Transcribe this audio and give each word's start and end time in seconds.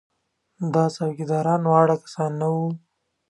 دا 0.73 0.83
څوکیداران 0.95 1.61
واړه 1.67 1.95
کسان 2.03 2.31
نه 2.41 2.47
وو. 2.53 2.67